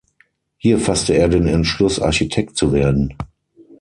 Hier 0.57 0.79
fasste 0.79 1.13
er 1.13 1.29
den 1.29 1.45
Entschluss, 1.45 1.99
Architekt 1.99 2.57
zu 2.57 2.73
werden. 2.73 3.13